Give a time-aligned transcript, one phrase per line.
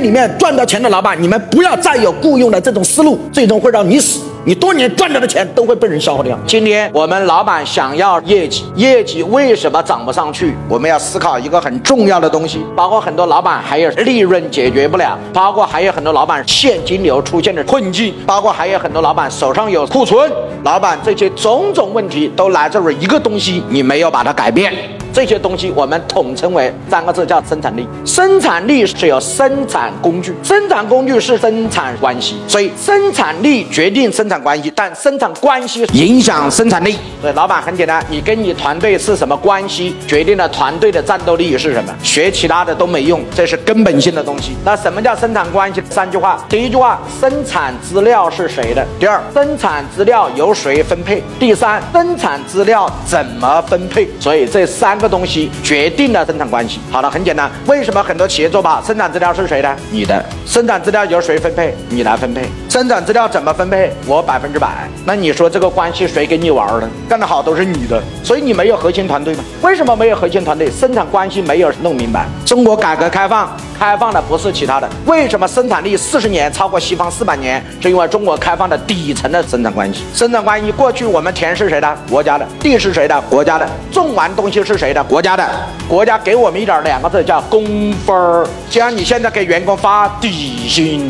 [0.00, 4.20] 里面赚到钱的老板，你们不要再有雇佣的这种思路，最终会让你死。
[4.42, 6.38] 你多年赚到的钱都会被人消耗掉。
[6.46, 10.54] 今天我们老板想要业绩，业绩为什么涨不上去？
[10.66, 20.32] 我们要思考一个很重要的东西，包括很多老板还有利润解决不了，包括还有很多老板现金流出现的困境，包括还有很多老板手上有库存，
[20.64, 24.72] 老板这些种种问题都来自于一个东西，你没有把它改变。
[25.12, 27.86] 这些东西我们统称为三个字，叫生产力。
[28.04, 36.96] 生产力是有生产工具，生产工具是生产关系，所以生产力决定生产关系，但生产关系影响生产力。
[37.20, 41.92] 所以老板很简单，你跟你团队是什么关系，决定了团队的战斗力是什么。
[42.02, 44.52] 学其他的都没用，这是根本性的东西。
[44.64, 45.82] 那什么叫生产关系？
[45.90, 46.42] 三句话。
[46.48, 48.86] 第一句话，生产资料是谁的？
[48.98, 51.22] 第二，生产资料由谁分配？
[51.38, 54.08] 第三，生产资料怎么分配？
[54.20, 55.00] 所以这三。
[55.00, 56.80] 个东西决定了生产关系。
[56.90, 58.82] 好了，很简单，为什么很多企业做不好？
[58.82, 59.76] 生产资料是谁的？
[59.90, 60.24] 你的。
[60.46, 61.74] 生产资料由谁分配？
[61.88, 62.42] 你来分配。
[62.70, 63.92] 生产资料怎么分配？
[64.06, 64.88] 我百分之百。
[65.04, 66.88] 那你说这个关系谁给你玩的？
[67.08, 68.00] 干得好都是你的。
[68.22, 69.42] 所以你没有核心团队吗？
[69.60, 70.70] 为什么没有核心团队？
[70.70, 72.26] 生产关系没有弄明白。
[72.46, 73.50] 中国改革开放。
[73.76, 77.60] 开放的不是其他的，为什么生产力四十年超过西方四百年？
[77.80, 80.04] 是因为中国开放的底层的生产关系。
[80.14, 81.98] 生产关系过去我们田是谁的？
[82.08, 82.46] 国家的。
[82.60, 83.20] 地是谁的？
[83.22, 83.68] 国家的。
[83.90, 85.02] 种完东西是谁的？
[85.02, 85.44] 国家的。
[85.88, 91.08] 国家给我们一点两个字叫工分儿，像你现在给员工发底薪。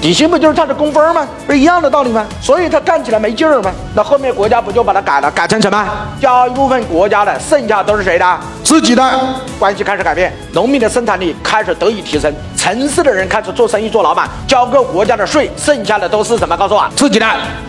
[0.00, 1.26] 底薪不就是他的工分吗？
[1.44, 2.24] 不是一样的道理吗？
[2.40, 3.72] 所以他干起来没劲儿吗？
[3.96, 5.88] 那后面国家不就把它改了，改成什么？
[6.20, 8.38] 交一部分国家的，剩下都是谁的？
[8.62, 9.02] 自己的。
[9.58, 16.56] 关系开始改变，农民的生产力开始得以提升，城市的人开始做生意做老板，交够国家的税，剩下的都是什么？
[16.56, 17.26] 告诉我，自己的。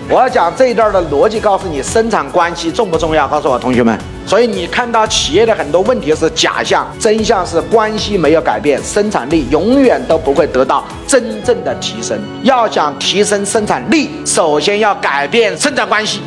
[0.07, 3.27] 我要讲这一段的逻辑，告诉你生产关系重不重要？
[3.27, 3.97] 告诉我，同学们。
[4.29, 12.15] 所以你看到企业的很多问题是假象，真相是关系没有改变，生产力永远都不会得到真正的提升。
[12.43, 16.21] 要想提升生产力，首先要改变生产关系。